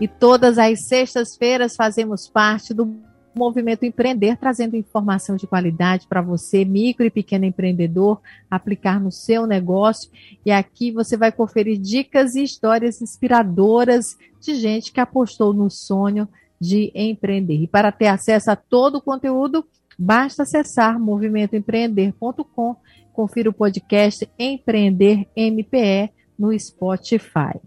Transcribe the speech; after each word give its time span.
e 0.00 0.06
todas 0.06 0.58
as 0.58 0.86
sextas-feiras 0.86 1.74
fazemos 1.74 2.28
parte 2.28 2.72
do 2.72 2.96
Movimento 3.34 3.84
Empreender, 3.84 4.36
trazendo 4.36 4.76
informação 4.76 5.36
de 5.36 5.46
qualidade 5.46 6.06
para 6.08 6.20
você, 6.20 6.64
micro 6.64 7.06
e 7.06 7.10
pequeno 7.10 7.44
empreendedor, 7.44 8.20
aplicar 8.50 9.00
no 9.00 9.12
seu 9.12 9.46
negócio. 9.46 10.10
E 10.44 10.50
aqui 10.50 10.90
você 10.90 11.16
vai 11.16 11.30
conferir 11.30 11.78
dicas 11.78 12.34
e 12.34 12.42
histórias 12.42 13.00
inspiradoras 13.00 14.16
de 14.40 14.56
gente 14.56 14.92
que 14.92 15.00
apostou 15.00 15.52
no 15.52 15.70
sonho 15.70 16.28
de 16.60 16.90
empreender. 16.94 17.62
E 17.62 17.68
para 17.68 17.92
ter 17.92 18.08
acesso 18.08 18.50
a 18.50 18.56
todo 18.56 18.96
o 18.96 19.02
conteúdo, 19.02 19.64
basta 19.96 20.42
acessar 20.42 20.98
movimentoempreender.com, 20.98 22.76
confira 23.12 23.50
o 23.50 23.52
podcast 23.52 24.28
Empreender 24.38 25.28
MPE 25.36 26.10
no 26.36 26.58
Spotify. 26.58 27.60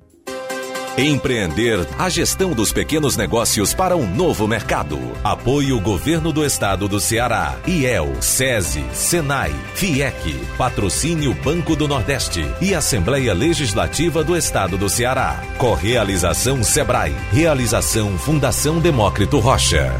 Empreender 0.97 1.87
a 1.97 2.09
gestão 2.09 2.51
dos 2.51 2.73
pequenos 2.73 3.15
negócios 3.15 3.73
para 3.73 3.95
um 3.95 4.05
novo 4.05 4.45
mercado. 4.45 4.99
Apoio 5.23 5.79
Governo 5.79 6.33
do 6.33 6.45
Estado 6.45 6.85
do 6.85 6.99
Ceará, 6.99 7.57
IEL, 7.65 8.21
SESI, 8.21 8.83
SENAI, 8.93 9.53
FIEC, 9.73 10.35
Patrocínio 10.57 11.33
Banco 11.33 11.77
do 11.77 11.87
Nordeste 11.87 12.41
e 12.61 12.75
Assembleia 12.75 13.33
Legislativa 13.33 14.21
do 14.21 14.35
Estado 14.35 14.77
do 14.77 14.89
Ceará. 14.89 15.41
Correalização 15.57 16.61
Sebrae. 16.61 17.13
Realização 17.31 18.17
Fundação 18.17 18.81
Demócrito 18.81 19.39
Rocha. 19.39 19.93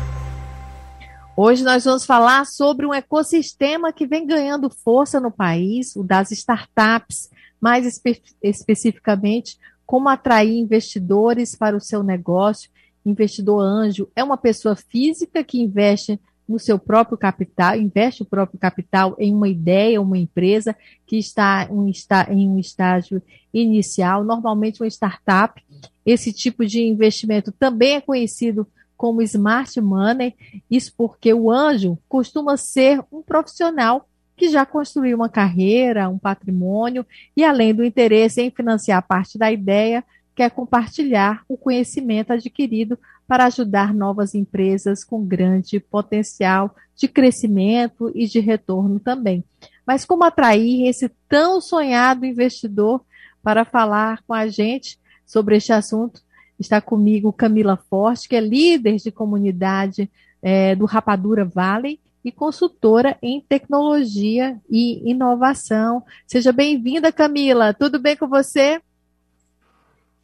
Hoje 1.37 1.63
nós 1.63 1.85
vamos 1.85 2.05
falar 2.05 2.45
sobre 2.45 2.85
um 2.85 2.93
ecossistema 2.93 3.93
que 3.93 4.05
vem 4.05 4.27
ganhando 4.27 4.69
força 4.69 5.21
no 5.21 5.31
país, 5.31 5.95
o 5.95 6.03
das 6.03 6.31
startups, 6.31 7.29
mais 7.61 7.85
espe 7.85 8.21
especificamente 8.43 9.57
como 9.91 10.07
atrair 10.07 10.57
investidores 10.57 11.53
para 11.53 11.75
o 11.75 11.81
seu 11.81 12.01
negócio. 12.01 12.69
Investidor 13.05 13.59
anjo 13.61 14.07
é 14.15 14.23
uma 14.23 14.37
pessoa 14.37 14.73
física 14.73 15.43
que 15.43 15.61
investe 15.61 16.17
no 16.47 16.57
seu 16.57 16.79
próprio 16.79 17.17
capital, 17.17 17.75
investe 17.75 18.21
o 18.21 18.25
próprio 18.25 18.57
capital 18.57 19.17
em 19.19 19.35
uma 19.35 19.49
ideia, 19.49 20.01
uma 20.01 20.17
empresa 20.17 20.73
que 21.05 21.17
está 21.17 21.67
em 21.69 22.47
um 22.47 22.57
estágio 22.57 23.21
inicial, 23.53 24.23
normalmente 24.23 24.81
uma 24.81 24.87
startup. 24.87 25.61
Esse 26.05 26.31
tipo 26.31 26.65
de 26.65 26.81
investimento 26.81 27.51
também 27.51 27.95
é 27.95 28.01
conhecido 28.01 28.65
como 28.95 29.21
smart 29.21 29.81
money, 29.81 30.33
isso 30.69 30.93
porque 30.95 31.33
o 31.33 31.51
anjo 31.51 31.97
costuma 32.07 32.55
ser 32.55 33.03
um 33.11 33.21
profissional 33.21 34.07
que 34.41 34.49
já 34.49 34.65
construiu 34.65 35.17
uma 35.17 35.29
carreira, 35.29 36.09
um 36.09 36.17
patrimônio 36.17 37.05
e, 37.37 37.43
além 37.43 37.75
do 37.75 37.85
interesse 37.85 38.41
em 38.41 38.49
financiar 38.49 39.05
parte 39.05 39.37
da 39.37 39.51
ideia, 39.51 40.03
quer 40.33 40.49
compartilhar 40.49 41.43
o 41.47 41.55
conhecimento 41.55 42.33
adquirido 42.33 42.97
para 43.27 43.45
ajudar 43.45 43.93
novas 43.93 44.33
empresas 44.33 45.03
com 45.03 45.23
grande 45.23 45.79
potencial 45.79 46.75
de 46.95 47.07
crescimento 47.07 48.11
e 48.15 48.25
de 48.25 48.39
retorno 48.39 48.99
também. 48.99 49.43
Mas 49.85 50.05
como 50.05 50.23
atrair 50.23 50.87
esse 50.87 51.07
tão 51.29 51.61
sonhado 51.61 52.25
investidor 52.25 53.05
para 53.43 53.63
falar 53.63 54.23
com 54.25 54.33
a 54.33 54.47
gente 54.47 54.97
sobre 55.23 55.57
este 55.57 55.71
assunto? 55.71 56.19
Está 56.59 56.81
comigo 56.81 57.31
Camila 57.31 57.77
Forte, 57.77 58.27
que 58.27 58.35
é 58.35 58.41
líder 58.41 58.95
de 58.95 59.11
comunidade 59.11 60.09
é, 60.41 60.75
do 60.75 60.85
Rapadura 60.85 61.45
Valley 61.45 61.99
e 62.23 62.31
consultora 62.31 63.17
em 63.21 63.41
tecnologia 63.41 64.59
e 64.69 65.09
inovação. 65.09 66.03
Seja 66.27 66.51
bem-vinda, 66.51 67.11
Camila. 67.11 67.73
Tudo 67.73 67.99
bem 67.99 68.15
com 68.15 68.27
você? 68.27 68.81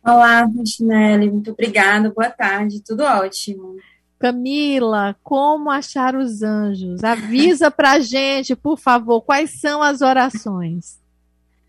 Olá, 0.03 0.43
Rochinelli. 0.43 1.29
Muito 1.29 1.51
obrigada. 1.51 2.09
Boa 2.09 2.29
tarde. 2.29 2.81
Tudo 2.81 3.03
ótimo. 3.03 3.77
Camila, 4.19 5.15
como 5.23 5.69
achar 5.69 6.15
os 6.15 6.41
anjos? 6.41 7.03
Avisa 7.03 7.69
pra 7.69 7.99
gente, 7.99 8.55
por 8.55 8.79
favor, 8.79 9.21
quais 9.21 9.59
são 9.59 9.81
as 9.81 10.01
orações? 10.01 10.99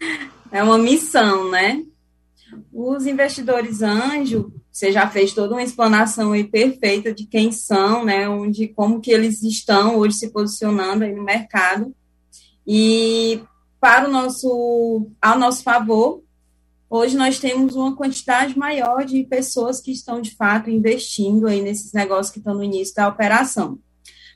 É 0.51 0.63
uma 0.63 0.79
missão, 0.79 1.51
né? 1.51 1.85
Os 2.73 3.07
investidores 3.07 3.83
anjo, 3.83 4.53
você 4.71 4.93
já 4.93 5.09
fez 5.09 5.33
toda 5.33 5.55
uma 5.55 5.63
explanação 5.63 6.33
aí 6.33 6.45
perfeita 6.45 7.13
de 7.13 7.27
quem 7.27 7.51
são, 7.51 8.05
né, 8.05 8.29
onde, 8.29 8.69
como 8.69 9.01
que 9.01 9.11
eles 9.11 9.43
estão 9.43 9.97
hoje 9.97 10.17
se 10.17 10.31
posicionando 10.31 11.05
aí 11.05 11.15
no 11.15 11.25
mercado. 11.25 11.95
E 12.67 13.43
para 13.81 14.09
o 14.09 14.13
nosso, 14.13 15.11
ao 15.21 15.39
nosso 15.39 15.63
favor, 15.63 16.23
hoje 16.89 17.17
nós 17.17 17.39
temos 17.39 17.75
uma 17.75 17.97
quantidade 17.97 18.59
maior 18.59 19.05
de 19.05 19.25
pessoas 19.25 19.81
que 19.81 19.91
estão 19.91 20.21
de 20.21 20.35
fato 20.35 20.71
investindo 20.71 21.47
aí 21.47 21.61
nesses 21.61 21.93
negócios 21.93 22.31
que 22.31 22.39
estão 22.39 22.55
no 22.55 22.65
início 22.65 22.95
da 22.95 23.09
operação. 23.09 23.79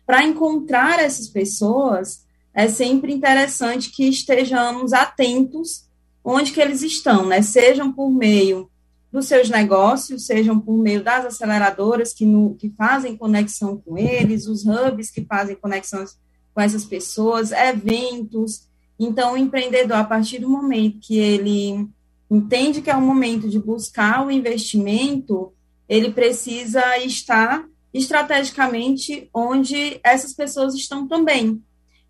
Para 0.05 0.25
encontrar 0.25 0.99
essas 0.99 1.29
pessoas, 1.29 2.27
é 2.55 2.69
sempre 2.69 3.13
interessante 3.13 3.91
que 3.91 4.09
estejamos 4.09 4.93
atentos 4.93 5.89
onde 6.25 6.53
que 6.53 6.61
eles 6.61 6.83
estão, 6.83 7.27
né? 7.27 7.43
Sejam 7.43 7.93
por 7.93 8.11
meio 8.11 8.71
dos 9.11 9.27
seus 9.27 9.51
negócios, 9.51 10.25
sejam 10.25 10.59
por 10.59 10.77
meio 10.79 11.03
das 11.03 11.27
aceleradoras 11.27 12.15
que, 12.15 12.25
no, 12.25 12.55
que 12.55 12.71
fazem 12.71 13.17
conexão 13.17 13.77
com 13.77 13.99
eles, 13.99 14.47
os 14.47 14.65
hubs 14.65 15.11
que 15.11 15.23
fazem 15.25 15.55
conexões 15.55 16.19
com 16.55 16.61
essas 16.61 16.85
pessoas, 16.85 17.53
eventos. 17.53 18.69
Então, 18.99 19.35
o 19.35 19.37
empreendedor, 19.37 19.99
a 19.99 20.05
partir 20.05 20.39
do 20.39 20.49
momento 20.49 20.99
que 21.01 21.19
ele 21.19 21.89
entende 22.31 22.81
que 22.81 22.91
é 22.91 22.97
o 22.97 23.03
momento 23.03 23.49
de 23.49 23.59
buscar 23.59 24.27
o 24.27 24.31
investimento, 24.31 25.53
ele 25.87 26.11
precisa 26.11 26.97
estar 26.99 27.67
estrategicamente 27.93 29.29
onde 29.35 30.01
essas 30.03 30.33
pessoas 30.33 30.75
estão 30.75 31.07
também. 31.07 31.63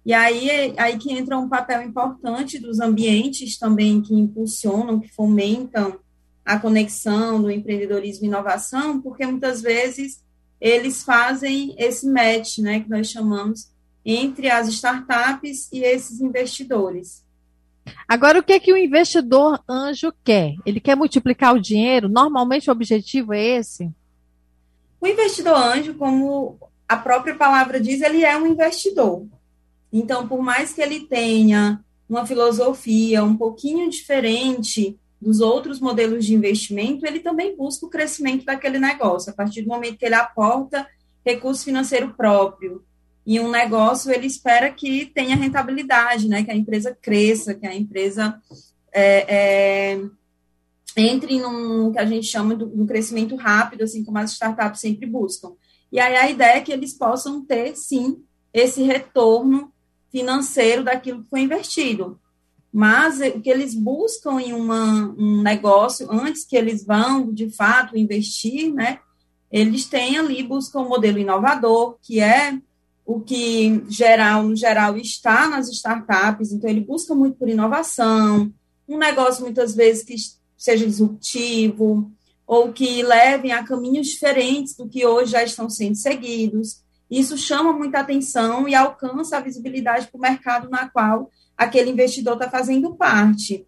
E 0.04 0.12
aí, 0.12 0.74
aí 0.76 0.98
que 0.98 1.12
entra 1.12 1.38
um 1.38 1.48
papel 1.48 1.82
importante 1.82 2.58
dos 2.58 2.80
ambientes 2.80 3.56
também 3.56 4.02
que 4.02 4.14
impulsionam, 4.14 4.98
que 4.98 5.08
fomentam 5.14 5.98
a 6.44 6.58
conexão 6.58 7.40
do 7.40 7.50
empreendedorismo 7.50 8.24
e 8.24 8.28
inovação, 8.28 9.00
porque 9.00 9.24
muitas 9.24 9.62
vezes 9.62 10.20
eles 10.60 11.04
fazem 11.04 11.74
esse 11.78 12.08
match, 12.08 12.58
né, 12.58 12.80
que 12.80 12.90
nós 12.90 13.08
chamamos, 13.08 13.70
entre 14.04 14.50
as 14.50 14.68
startups 14.68 15.68
e 15.72 15.84
esses 15.84 16.20
investidores. 16.20 17.24
Agora, 18.06 18.38
o 18.38 18.42
que 18.42 18.52
é 18.52 18.60
que 18.60 18.72
o 18.72 18.76
investidor 18.76 19.62
anjo 19.68 20.12
quer? 20.24 20.54
Ele 20.66 20.80
quer 20.80 20.96
multiplicar 20.96 21.54
o 21.54 21.60
dinheiro? 21.60 22.08
Normalmente 22.08 22.68
o 22.68 22.72
objetivo 22.72 23.32
é 23.32 23.44
esse? 23.44 23.90
O 25.00 25.06
investidor 25.06 25.56
anjo, 25.56 25.94
como 25.94 26.58
a 26.88 26.96
própria 26.96 27.34
palavra 27.34 27.80
diz, 27.80 28.00
ele 28.00 28.24
é 28.24 28.36
um 28.36 28.46
investidor. 28.46 29.26
Então, 29.92 30.26
por 30.26 30.42
mais 30.42 30.72
que 30.72 30.80
ele 30.80 31.00
tenha 31.00 31.84
uma 32.08 32.26
filosofia 32.26 33.22
um 33.22 33.36
pouquinho 33.36 33.90
diferente 33.90 34.98
dos 35.20 35.40
outros 35.40 35.78
modelos 35.78 36.24
de 36.24 36.34
investimento, 36.34 37.06
ele 37.06 37.20
também 37.20 37.56
busca 37.56 37.86
o 37.86 37.90
crescimento 37.90 38.44
daquele 38.44 38.78
negócio. 38.78 39.30
A 39.30 39.34
partir 39.34 39.62
do 39.62 39.68
momento 39.68 39.98
que 39.98 40.04
ele 40.04 40.14
aporta 40.14 40.86
recurso 41.24 41.64
financeiro 41.64 42.12
próprio 42.14 42.84
em 43.24 43.38
um 43.38 43.50
negócio, 43.50 44.10
ele 44.10 44.26
espera 44.26 44.70
que 44.70 45.06
tenha 45.06 45.36
rentabilidade, 45.36 46.28
né? 46.28 46.42
que 46.42 46.50
a 46.50 46.56
empresa 46.56 46.96
cresça, 47.00 47.54
que 47.54 47.66
a 47.66 47.74
empresa 47.74 48.40
é, 48.92 49.92
é, 49.94 50.00
entre 50.96 51.40
num 51.40 51.92
que 51.92 51.98
a 51.98 52.04
gente 52.04 52.26
chama 52.26 52.56
de 52.56 52.64
um 52.64 52.84
crescimento 52.84 53.36
rápido, 53.36 53.84
assim 53.84 54.04
como 54.04 54.18
as 54.18 54.32
startups 54.32 54.80
sempre 54.80 55.06
buscam. 55.06 55.52
E 55.90 56.00
aí 56.00 56.16
a 56.16 56.30
ideia 56.30 56.56
é 56.56 56.60
que 56.60 56.72
eles 56.72 56.92
possam 56.94 57.44
ter, 57.44 57.76
sim, 57.76 58.24
esse 58.52 58.82
retorno 58.82 59.71
financeiro 60.12 60.84
daquilo 60.84 61.22
que 61.22 61.30
foi 61.30 61.40
investido. 61.40 62.20
Mas 62.72 63.20
o 63.20 63.40
que 63.40 63.50
eles 63.50 63.74
buscam 63.74 64.40
em 64.40 64.52
uma, 64.52 65.14
um 65.18 65.42
negócio, 65.42 66.06
antes 66.10 66.44
que 66.44 66.56
eles 66.56 66.84
vão, 66.84 67.32
de 67.32 67.50
fato, 67.50 67.98
investir, 67.98 68.72
né? 68.72 69.00
Eles 69.50 69.84
têm 69.84 70.16
ali, 70.16 70.42
buscam 70.42 70.80
um 70.80 70.88
modelo 70.88 71.18
inovador, 71.18 71.96
que 72.00 72.20
é 72.20 72.58
o 73.04 73.20
que, 73.20 73.82
geral, 73.88 74.44
no 74.44 74.56
geral, 74.56 74.96
está 74.96 75.48
nas 75.48 75.68
startups. 75.68 76.52
Então, 76.52 76.70
ele 76.70 76.80
busca 76.80 77.14
muito 77.14 77.36
por 77.36 77.48
inovação, 77.48 78.50
um 78.88 78.96
negócio, 78.96 79.42
muitas 79.42 79.74
vezes, 79.74 80.04
que 80.04 80.14
seja 80.56 80.86
disruptivo, 80.86 82.10
ou 82.46 82.72
que 82.72 83.02
levem 83.02 83.52
a 83.52 83.64
caminhos 83.64 84.08
diferentes 84.08 84.76
do 84.76 84.88
que 84.88 85.04
hoje 85.06 85.32
já 85.32 85.42
estão 85.42 85.68
sendo 85.68 85.96
seguidos. 85.96 86.81
Isso 87.12 87.36
chama 87.36 87.74
muita 87.74 87.98
atenção 87.98 88.66
e 88.66 88.74
alcança 88.74 89.36
a 89.36 89.40
visibilidade 89.40 90.06
para 90.06 90.16
o 90.16 90.20
mercado 90.22 90.70
na 90.70 90.88
qual 90.88 91.30
aquele 91.54 91.90
investidor 91.90 92.36
está 92.36 92.48
fazendo 92.48 92.94
parte. 92.94 93.66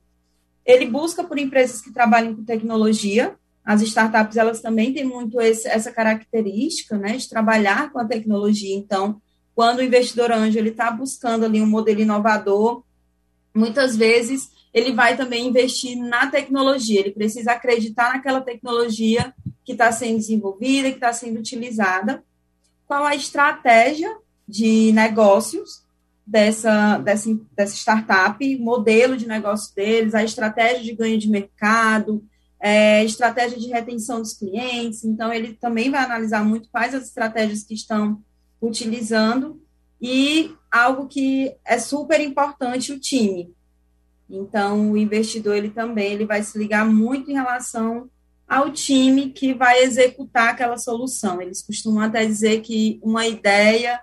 Ele 0.64 0.86
busca 0.86 1.22
por 1.22 1.38
empresas 1.38 1.82
que 1.82 1.92
trabalhem 1.92 2.34
com 2.34 2.42
tecnologia. 2.42 3.36
As 3.62 3.82
startups 3.82 4.38
elas 4.38 4.62
também 4.62 4.94
têm 4.94 5.04
muito 5.04 5.38
esse, 5.42 5.68
essa 5.68 5.92
característica, 5.92 6.96
né, 6.96 7.18
de 7.18 7.28
trabalhar 7.28 7.92
com 7.92 7.98
a 7.98 8.06
tecnologia. 8.06 8.74
Então, 8.74 9.20
quando 9.54 9.80
o 9.80 9.82
investidor 9.82 10.32
anjo 10.32 10.58
ele 10.58 10.70
está 10.70 10.90
buscando 10.90 11.44
ali 11.44 11.60
um 11.60 11.66
modelo 11.66 12.00
inovador, 12.00 12.82
muitas 13.54 13.94
vezes 13.94 14.48
ele 14.72 14.90
vai 14.92 15.18
também 15.18 15.48
investir 15.48 15.98
na 15.98 16.28
tecnologia. 16.28 17.00
Ele 17.00 17.10
precisa 17.10 17.52
acreditar 17.52 18.14
naquela 18.14 18.40
tecnologia 18.40 19.34
que 19.66 19.72
está 19.72 19.92
sendo 19.92 20.16
desenvolvida, 20.16 20.88
que 20.88 20.96
está 20.96 21.12
sendo 21.12 21.38
utilizada, 21.38 22.24
qual 22.86 23.04
a 23.04 23.14
estratégia 23.14 24.16
de 24.46 24.92
negócios 24.92 25.84
dessa, 26.26 26.98
dessa, 26.98 27.38
dessa 27.56 27.74
startup, 27.74 28.58
modelo 28.58 29.16
de 29.16 29.26
negócio 29.26 29.74
deles, 29.74 30.14
a 30.14 30.24
estratégia 30.24 30.82
de 30.82 30.94
ganho 30.94 31.18
de 31.18 31.28
mercado, 31.28 32.24
é, 32.60 33.04
estratégia 33.04 33.58
de 33.58 33.68
retenção 33.68 34.20
dos 34.20 34.32
clientes. 34.32 35.04
Então, 35.04 35.32
ele 35.32 35.54
também 35.54 35.90
vai 35.90 36.02
analisar 36.02 36.44
muito 36.44 36.68
quais 36.70 36.94
as 36.94 37.04
estratégias 37.04 37.62
que 37.62 37.74
estão 37.74 38.22
utilizando 38.60 39.60
e 40.00 40.54
algo 40.70 41.06
que 41.06 41.54
é 41.64 41.78
super 41.78 42.20
importante, 42.20 42.92
o 42.92 42.98
time. 42.98 43.52
Então, 44.28 44.92
o 44.92 44.96
investidor, 44.96 45.56
ele 45.56 45.70
também 45.70 46.12
ele 46.12 46.24
vai 46.24 46.42
se 46.42 46.58
ligar 46.58 46.86
muito 46.86 47.30
em 47.30 47.34
relação 47.34 48.08
ao 48.48 48.70
time 48.70 49.30
que 49.30 49.54
vai 49.54 49.82
executar 49.82 50.50
aquela 50.50 50.76
solução. 50.76 51.40
Eles 51.40 51.62
costumam 51.62 52.02
até 52.02 52.24
dizer 52.24 52.60
que 52.60 52.98
uma 53.02 53.26
ideia 53.26 54.00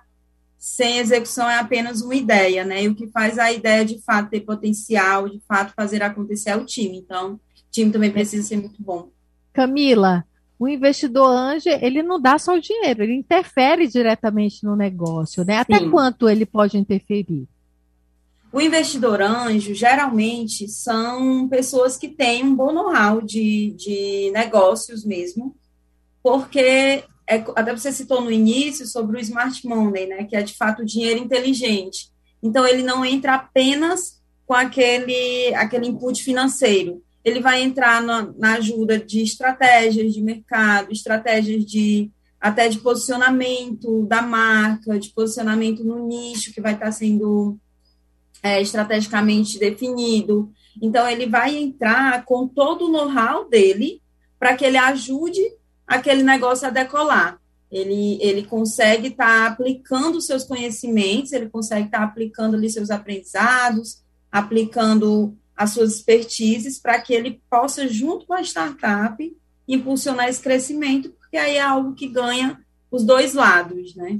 sem 0.57 0.99
execução 0.99 1.49
é 1.49 1.57
apenas 1.57 2.01
uma 2.01 2.15
ideia, 2.15 2.63
né? 2.63 2.83
E 2.83 2.87
o 2.87 2.95
que 2.95 3.07
faz 3.07 3.39
a 3.39 3.51
ideia 3.51 3.83
de 3.83 3.99
fato 4.01 4.29
ter 4.29 4.41
potencial, 4.41 5.27
de 5.27 5.39
fato 5.47 5.73
fazer 5.75 6.03
acontecer 6.03 6.51
é 6.51 6.55
o 6.55 6.65
time. 6.65 6.97
Então, 6.97 7.33
o 7.33 7.39
time 7.71 7.91
também 7.91 8.11
precisa 8.11 8.47
ser 8.47 8.57
muito 8.57 8.81
bom. 8.81 9.09
Camila, 9.51 10.23
o 10.59 10.67
investidor 10.67 11.29
anjo, 11.31 11.67
ele 11.67 12.03
não 12.03 12.21
dá 12.21 12.37
só 12.37 12.55
o 12.55 12.61
dinheiro, 12.61 13.01
ele 13.01 13.15
interfere 13.15 13.87
diretamente 13.87 14.63
no 14.63 14.75
negócio, 14.75 15.43
né? 15.43 15.57
Até 15.57 15.79
Sim. 15.79 15.89
quanto 15.89 16.29
ele 16.29 16.45
pode 16.45 16.77
interferir? 16.77 17.47
O 18.53 18.59
investidor 18.59 19.21
anjo, 19.21 19.73
geralmente, 19.73 20.67
são 20.67 21.47
pessoas 21.47 21.97
que 21.97 22.09
têm 22.09 22.43
um 22.43 22.55
bom 22.55 22.73
know-how 22.73 23.21
de, 23.21 23.73
de 23.77 24.29
negócios 24.31 25.05
mesmo, 25.05 25.55
porque, 26.21 27.03
é, 27.27 27.35
até 27.55 27.71
você 27.75 27.91
citou 27.91 28.21
no 28.21 28.29
início 28.29 28.85
sobre 28.85 29.17
o 29.17 29.21
smart 29.21 29.65
money, 29.65 30.05
né, 30.07 30.23
que 30.25 30.35
é, 30.35 30.41
de 30.41 30.53
fato, 30.53 30.81
o 30.81 30.85
dinheiro 30.85 31.19
inteligente. 31.19 32.11
Então, 32.43 32.67
ele 32.67 32.83
não 32.83 33.05
entra 33.05 33.35
apenas 33.35 34.21
com 34.45 34.53
aquele, 34.53 35.55
aquele 35.55 35.87
input 35.87 36.21
financeiro, 36.21 37.01
ele 37.23 37.39
vai 37.39 37.61
entrar 37.61 38.01
na, 38.01 38.33
na 38.37 38.53
ajuda 38.55 38.99
de 38.99 39.21
estratégias 39.21 40.13
de 40.13 40.21
mercado, 40.21 40.91
estratégias 40.91 41.63
de 41.65 42.11
até 42.39 42.67
de 42.67 42.79
posicionamento 42.79 44.03
da 44.07 44.21
marca, 44.21 44.99
de 44.99 45.09
posicionamento 45.09 45.83
no 45.83 46.07
nicho 46.07 46.51
que 46.51 46.59
vai 46.59 46.73
estar 46.73 46.91
sendo 46.91 47.59
é, 48.41 48.61
estrategicamente 48.61 49.59
definido. 49.59 50.51
Então, 50.81 51.07
ele 51.07 51.27
vai 51.27 51.55
entrar 51.55 52.25
com 52.25 52.47
todo 52.47 52.85
o 52.85 52.91
know-how 52.91 53.47
dele 53.47 54.01
para 54.39 54.55
que 54.55 54.65
ele 54.65 54.77
ajude 54.77 55.41
aquele 55.85 56.23
negócio 56.23 56.67
a 56.67 56.71
decolar. 56.71 57.39
Ele, 57.71 58.17
ele 58.21 58.43
consegue 58.43 59.09
estar 59.09 59.45
tá 59.45 59.53
aplicando 59.53 60.19
seus 60.19 60.43
conhecimentos, 60.43 61.31
ele 61.31 61.49
consegue 61.49 61.85
estar 61.85 61.99
tá 61.99 62.03
aplicando 62.03 62.55
ali 62.55 62.69
seus 62.69 62.89
aprendizados, 62.89 64.01
aplicando 64.31 65.37
as 65.55 65.71
suas 65.71 65.95
expertises 65.95 66.79
para 66.79 66.99
que 66.99 67.13
ele 67.13 67.41
possa, 67.49 67.87
junto 67.87 68.25
com 68.25 68.33
a 68.33 68.41
startup, 68.41 69.37
impulsionar 69.67 70.27
esse 70.27 70.41
crescimento, 70.41 71.11
porque 71.11 71.37
aí 71.37 71.55
é 71.55 71.61
algo 71.61 71.93
que 71.93 72.07
ganha 72.07 72.59
os 72.89 73.05
dois 73.05 73.33
lados, 73.33 73.95
né? 73.95 74.19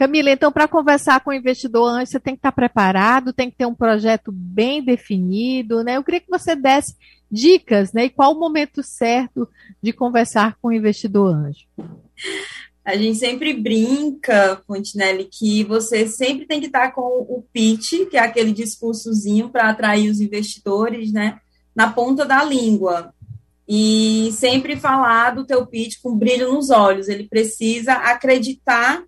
Camila, 0.00 0.30
então, 0.30 0.50
para 0.50 0.66
conversar 0.66 1.20
com 1.20 1.28
o 1.28 1.34
investidor 1.34 1.86
antes, 1.90 2.10
você 2.10 2.18
tem 2.18 2.32
que 2.32 2.38
estar 2.38 2.52
preparado, 2.52 3.34
tem 3.34 3.50
que 3.50 3.56
ter 3.58 3.66
um 3.66 3.74
projeto 3.74 4.32
bem 4.32 4.82
definido, 4.82 5.84
né? 5.84 5.98
Eu 5.98 6.02
queria 6.02 6.20
que 6.22 6.30
você 6.30 6.56
desse 6.56 6.96
dicas, 7.30 7.92
né? 7.92 8.06
E 8.06 8.08
qual 8.08 8.32
o 8.32 8.40
momento 8.40 8.82
certo 8.82 9.46
de 9.82 9.92
conversar 9.92 10.56
com 10.56 10.68
o 10.68 10.72
investidor 10.72 11.34
anjo? 11.34 11.66
A 12.82 12.96
gente 12.96 13.18
sempre 13.18 13.52
brinca, 13.52 14.62
Fontinelli, 14.66 15.28
que 15.30 15.64
você 15.64 16.08
sempre 16.08 16.46
tem 16.46 16.60
que 16.60 16.66
estar 16.68 16.92
com 16.92 17.02
o 17.02 17.44
pitch, 17.52 18.08
que 18.10 18.16
é 18.16 18.20
aquele 18.20 18.52
discursozinho 18.52 19.50
para 19.50 19.68
atrair 19.68 20.08
os 20.08 20.18
investidores, 20.18 21.12
né? 21.12 21.38
Na 21.76 21.92
ponta 21.92 22.24
da 22.24 22.42
língua. 22.42 23.12
E 23.68 24.30
sempre 24.32 24.76
falar 24.76 25.34
do 25.34 25.44
teu 25.44 25.66
pitch 25.66 25.96
com 26.02 26.16
brilho 26.16 26.54
nos 26.54 26.70
olhos. 26.70 27.06
Ele 27.06 27.28
precisa 27.28 27.92
acreditar 27.92 29.04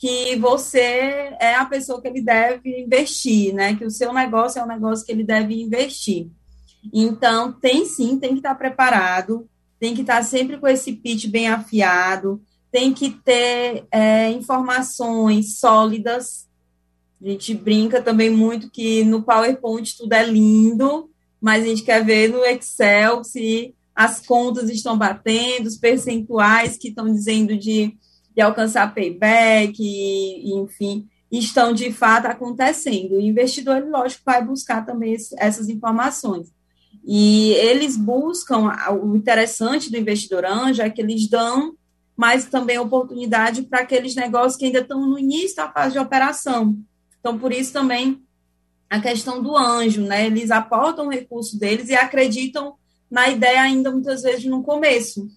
que 0.00 0.34
você 0.36 1.36
é 1.38 1.54
a 1.54 1.66
pessoa 1.66 2.00
que 2.00 2.08
ele 2.08 2.22
deve 2.22 2.80
investir, 2.80 3.54
né? 3.54 3.76
Que 3.76 3.84
o 3.84 3.90
seu 3.90 4.14
negócio 4.14 4.58
é 4.58 4.64
o 4.64 4.66
negócio 4.66 5.04
que 5.04 5.12
ele 5.12 5.22
deve 5.22 5.60
investir. 5.60 6.28
Então, 6.90 7.52
tem 7.52 7.84
sim, 7.84 8.18
tem 8.18 8.30
que 8.30 8.38
estar 8.38 8.54
preparado, 8.54 9.46
tem 9.78 9.94
que 9.94 10.00
estar 10.00 10.22
sempre 10.22 10.56
com 10.56 10.66
esse 10.66 10.94
pitch 10.94 11.26
bem 11.26 11.48
afiado, 11.48 12.40
tem 12.72 12.94
que 12.94 13.10
ter 13.10 13.84
é, 13.92 14.30
informações 14.30 15.58
sólidas. 15.58 16.48
A 17.22 17.28
gente 17.28 17.52
brinca 17.52 18.00
também 18.00 18.30
muito 18.30 18.70
que 18.70 19.04
no 19.04 19.22
PowerPoint 19.22 19.98
tudo 19.98 20.14
é 20.14 20.24
lindo, 20.24 21.10
mas 21.38 21.62
a 21.62 21.66
gente 21.66 21.82
quer 21.82 22.02
ver 22.02 22.30
no 22.30 22.42
Excel 22.42 23.22
se 23.22 23.74
as 23.94 24.24
contas 24.24 24.70
estão 24.70 24.96
batendo, 24.96 25.66
os 25.66 25.76
percentuais 25.76 26.78
que 26.78 26.88
estão 26.88 27.12
dizendo 27.12 27.54
de 27.54 27.94
de 28.40 28.42
alcançar 28.42 28.94
payback, 28.94 29.76
e, 29.78 30.54
enfim, 30.54 31.06
estão 31.30 31.74
de 31.74 31.92
fato 31.92 32.26
acontecendo. 32.26 33.16
O 33.16 33.20
investidor, 33.20 33.84
lógico, 33.86 34.22
vai 34.24 34.42
buscar 34.42 34.84
também 34.86 35.12
esse, 35.12 35.34
essas 35.38 35.68
informações. 35.68 36.50
E 37.04 37.52
eles 37.52 37.98
buscam, 37.98 38.72
o 39.02 39.14
interessante 39.14 39.90
do 39.90 39.98
investidor 39.98 40.46
anjo 40.46 40.80
é 40.80 40.88
que 40.88 41.02
eles 41.02 41.28
dão 41.28 41.74
mais 42.16 42.46
também 42.46 42.78
oportunidade 42.78 43.62
para 43.62 43.80
aqueles 43.80 44.14
negócios 44.14 44.56
que 44.56 44.64
ainda 44.64 44.80
estão 44.80 45.06
no 45.06 45.18
início 45.18 45.56
da 45.56 45.70
fase 45.70 45.92
de 45.92 45.98
operação. 45.98 46.76
Então, 47.18 47.38
por 47.38 47.52
isso 47.52 47.72
também 47.72 48.22
a 48.88 49.00
questão 49.00 49.42
do 49.42 49.56
anjo, 49.56 50.02
né? 50.02 50.26
Eles 50.26 50.50
aportam 50.50 51.06
o 51.06 51.10
recurso 51.10 51.58
deles 51.58 51.88
e 51.90 51.94
acreditam 51.94 52.74
na 53.10 53.28
ideia 53.28 53.60
ainda 53.60 53.90
muitas 53.90 54.22
vezes 54.22 54.44
no 54.46 54.62
começo. 54.62 55.28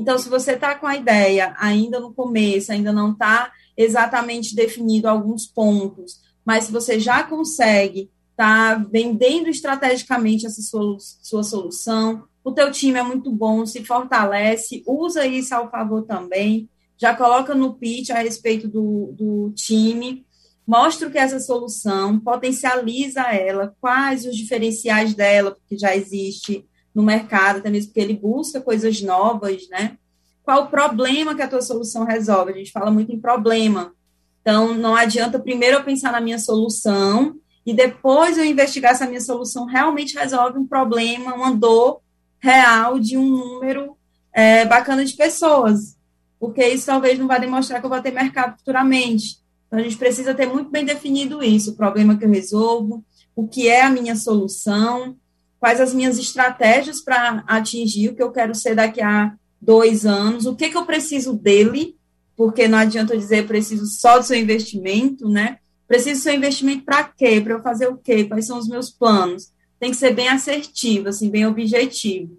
Então, 0.00 0.16
se 0.16 0.30
você 0.30 0.52
está 0.52 0.74
com 0.74 0.86
a 0.86 0.96
ideia 0.96 1.54
ainda 1.58 2.00
no 2.00 2.14
começo, 2.14 2.72
ainda 2.72 2.90
não 2.90 3.12
está 3.12 3.52
exatamente 3.76 4.54
definido 4.56 5.06
alguns 5.06 5.44
pontos, 5.44 6.22
mas 6.42 6.64
se 6.64 6.72
você 6.72 6.98
já 6.98 7.22
consegue 7.22 8.10
estar 8.30 8.80
tá 8.80 8.88
vendendo 8.90 9.50
estrategicamente 9.50 10.46
essa 10.46 10.62
sua, 10.62 10.96
sua 10.98 11.42
solução, 11.42 12.24
o 12.42 12.50
teu 12.50 12.72
time 12.72 12.98
é 12.98 13.02
muito 13.02 13.30
bom, 13.30 13.66
se 13.66 13.84
fortalece, 13.84 14.82
usa 14.86 15.26
isso 15.26 15.54
ao 15.54 15.70
favor 15.70 16.02
também, 16.06 16.66
já 16.96 17.14
coloca 17.14 17.54
no 17.54 17.74
pitch 17.74 18.08
a 18.08 18.22
respeito 18.22 18.68
do, 18.68 19.12
do 19.12 19.52
time, 19.54 20.24
mostra 20.66 21.08
o 21.08 21.10
que 21.10 21.18
é 21.18 21.22
essa 21.22 21.40
solução, 21.40 22.18
potencializa 22.18 23.20
ela, 23.20 23.76
quais 23.78 24.24
os 24.24 24.34
diferenciais 24.34 25.12
dela, 25.12 25.50
porque 25.50 25.76
já 25.76 25.94
existe 25.94 26.64
no 26.94 27.02
mercado, 27.02 27.58
até 27.58 27.70
mesmo 27.70 27.88
porque 27.88 28.00
ele 28.00 28.14
busca 28.14 28.60
coisas 28.60 29.00
novas, 29.00 29.68
né? 29.68 29.96
Qual 30.42 30.64
o 30.64 30.66
problema 30.68 31.34
que 31.34 31.42
a 31.42 31.48
tua 31.48 31.62
solução 31.62 32.04
resolve? 32.04 32.52
A 32.52 32.56
gente 32.56 32.72
fala 32.72 32.90
muito 32.90 33.12
em 33.12 33.20
problema. 33.20 33.92
Então, 34.40 34.74
não 34.74 34.94
adianta 34.94 35.38
primeiro 35.38 35.76
eu 35.76 35.84
pensar 35.84 36.12
na 36.12 36.20
minha 36.20 36.38
solução 36.38 37.36
e 37.64 37.74
depois 37.74 38.38
eu 38.38 38.44
investigar 38.44 38.96
se 38.96 39.04
a 39.04 39.06
minha 39.06 39.20
solução 39.20 39.66
realmente 39.66 40.18
resolve 40.18 40.58
um 40.58 40.66
problema, 40.66 41.34
uma 41.34 41.54
dor 41.54 42.00
real 42.40 42.98
de 42.98 43.16
um 43.16 43.28
número 43.28 43.96
é, 44.32 44.64
bacana 44.64 45.04
de 45.04 45.14
pessoas. 45.14 45.96
Porque 46.38 46.66
isso 46.66 46.86
talvez 46.86 47.18
não 47.18 47.28
vai 47.28 47.38
demonstrar 47.38 47.80
que 47.80 47.86
eu 47.86 47.90
vou 47.90 48.00
ter 48.00 48.12
mercado 48.12 48.56
futuramente. 48.58 49.38
Então, 49.66 49.78
a 49.78 49.82
gente 49.82 49.98
precisa 49.98 50.34
ter 50.34 50.46
muito 50.46 50.70
bem 50.70 50.84
definido 50.84 51.44
isso, 51.44 51.72
o 51.72 51.76
problema 51.76 52.16
que 52.16 52.24
eu 52.24 52.30
resolvo, 52.30 53.04
o 53.36 53.46
que 53.46 53.68
é 53.68 53.82
a 53.82 53.90
minha 53.90 54.16
solução, 54.16 55.16
quais 55.60 55.80
as 55.80 55.92
minhas 55.94 56.18
estratégias 56.18 57.02
para 57.02 57.44
atingir 57.46 58.08
o 58.08 58.16
que 58.16 58.22
eu 58.22 58.32
quero 58.32 58.54
ser 58.54 58.74
daqui 58.74 59.02
a 59.02 59.34
dois 59.60 60.06
anos, 60.06 60.46
o 60.46 60.56
que, 60.56 60.70
que 60.70 60.76
eu 60.76 60.86
preciso 60.86 61.34
dele, 61.34 61.94
porque 62.34 62.66
não 62.66 62.78
adianta 62.78 63.12
eu 63.12 63.18
dizer 63.18 63.46
preciso 63.46 63.84
só 63.86 64.18
do 64.18 64.24
seu 64.24 64.38
investimento, 64.38 65.28
né? 65.28 65.58
Preciso 65.86 66.20
do 66.20 66.22
seu 66.22 66.34
investimento 66.34 66.84
para 66.84 67.04
quê? 67.04 67.40
Para 67.40 67.52
eu 67.52 67.62
fazer 67.62 67.88
o 67.88 67.98
quê? 67.98 68.24
Quais 68.24 68.46
são 68.46 68.58
os 68.58 68.66
meus 68.66 68.90
planos? 68.90 69.52
Tem 69.78 69.90
que 69.90 69.96
ser 69.96 70.14
bem 70.14 70.28
assertivo, 70.28 71.08
assim, 71.08 71.28
bem 71.28 71.46
objetivo. 71.46 72.38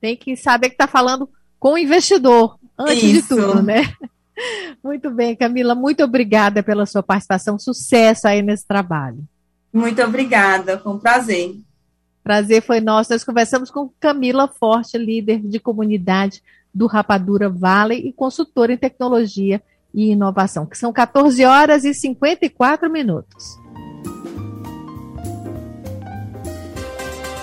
Tem 0.00 0.16
que 0.16 0.36
saber 0.36 0.68
que 0.68 0.74
está 0.74 0.86
falando 0.86 1.28
com 1.58 1.72
o 1.72 1.78
investidor, 1.78 2.56
antes 2.78 3.02
Isso. 3.02 3.34
de 3.34 3.42
tudo, 3.42 3.62
né? 3.62 3.92
Muito 4.84 5.10
bem, 5.10 5.34
Camila, 5.34 5.74
muito 5.74 6.04
obrigada 6.04 6.62
pela 6.62 6.84
sua 6.84 7.02
participação. 7.02 7.58
Sucesso 7.58 8.28
aí 8.28 8.42
nesse 8.42 8.66
trabalho. 8.66 9.24
Muito 9.72 10.02
obrigada, 10.02 10.78
foi 10.78 10.92
um 10.92 10.98
prazer. 10.98 11.56
Prazer 12.26 12.60
foi 12.60 12.80
nosso. 12.80 13.12
Nós 13.12 13.22
conversamos 13.22 13.70
com 13.70 13.88
Camila 14.00 14.48
Forte, 14.48 14.98
líder 14.98 15.38
de 15.38 15.60
comunidade 15.60 16.42
do 16.74 16.88
Rapadura 16.88 17.48
Valley 17.48 18.04
e 18.04 18.12
consultora 18.12 18.72
em 18.72 18.76
tecnologia 18.76 19.62
e 19.94 20.10
inovação, 20.10 20.66
que 20.66 20.76
são 20.76 20.92
14 20.92 21.44
horas 21.44 21.84
e 21.84 21.94
54 21.94 22.90
minutos. 22.90 23.56